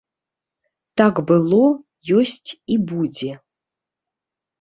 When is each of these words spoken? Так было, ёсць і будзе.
Так 1.01 1.19
было, 1.31 1.59
ёсць 2.21 2.49
і 2.77 2.79
будзе. 2.93 3.31